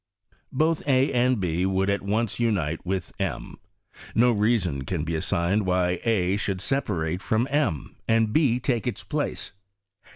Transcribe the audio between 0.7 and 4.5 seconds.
a and b would at once unite with jti. No